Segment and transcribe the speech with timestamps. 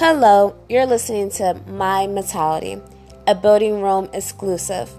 [0.00, 2.80] Hello, you're listening to My Mentality,
[3.26, 4.94] a Building Rome exclusive.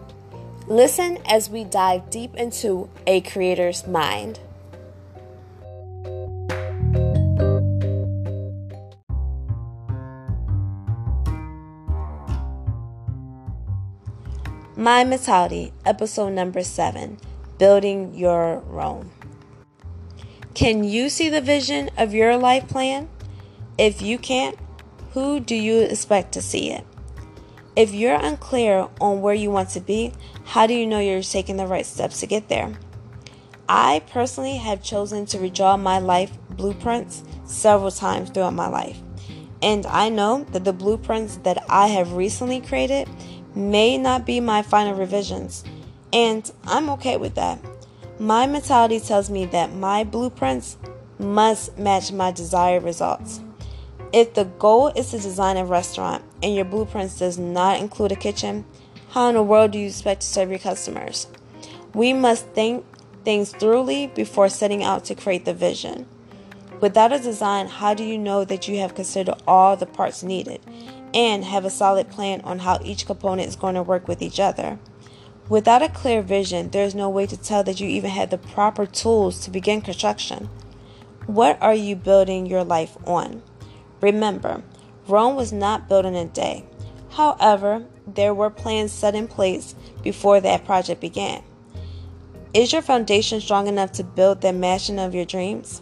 [0.68, 4.42] Listen as we dive deep into a creator's mind.
[14.76, 17.20] My Mentality, episode number seven
[17.58, 19.12] Building Your Rome.
[20.54, 23.08] Can you see the vision of your life plan?
[23.78, 24.60] If you can't,
[25.14, 26.86] who do you expect to see it?
[27.76, 30.14] If you're unclear on where you want to be,
[30.46, 32.74] how do you know you're taking the right steps to get there?
[33.68, 39.00] I personally have chosen to redraw my life blueprints several times throughout my life.
[39.62, 43.10] And I know that the blueprints that I have recently created
[43.56, 45.64] may not be my final revisions.
[46.12, 47.60] And I'm okay with that.
[48.20, 50.78] My mentality tells me that my blueprints
[51.20, 53.42] must match my desired results.
[54.12, 58.16] If the goal is to design a restaurant and your blueprints does not include a
[58.16, 58.66] kitchen,
[59.10, 61.28] how in the world do you expect to serve your customers?
[61.94, 62.86] We must think
[63.24, 66.08] things thoroughly before setting out to create the vision.
[66.82, 70.62] Without a design, how do you know that you have considered all the parts needed
[71.14, 74.40] and have a solid plan on how each component is going to work with each
[74.40, 74.80] other?
[75.50, 78.38] Without a clear vision, there is no way to tell that you even have the
[78.40, 80.50] proper tools to begin construction.
[81.28, 83.44] What are you building your life on?
[84.02, 84.64] Remember,
[85.08, 86.66] Rome was not built in a day.
[87.12, 91.44] However, there were plans set in place before that project began.
[92.54, 95.82] Is your foundation strong enough to build that mansion of your dreams?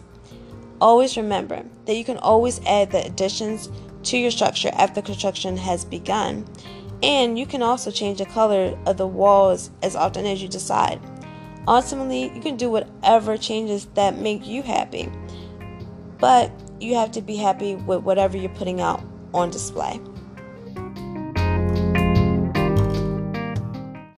[0.80, 3.68] Always remember that you can always add the additions
[4.04, 6.46] to your structure after construction has begun,
[7.02, 11.00] and you can also change the color of the walls as often as you decide.
[11.66, 15.10] Ultimately, you can do whatever changes that make you happy.
[16.18, 16.50] But
[16.80, 19.02] you have to be happy with whatever you're putting out
[19.34, 20.00] on display.